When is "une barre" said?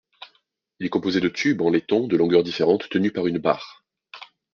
3.27-3.85